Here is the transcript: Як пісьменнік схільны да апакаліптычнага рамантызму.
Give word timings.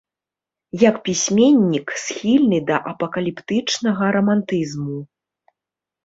Як 0.83 0.95
пісьменнік 1.07 1.87
схільны 2.03 2.59
да 2.69 2.77
апакаліптычнага 2.91 4.05
рамантызму. 4.17 4.97